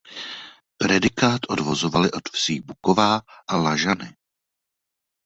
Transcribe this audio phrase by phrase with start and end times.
[0.77, 4.15] Predikát odvozovali od vsí Buková a Lažany.